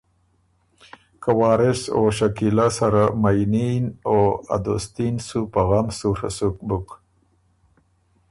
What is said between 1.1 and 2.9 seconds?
که وارث او شکیلۀ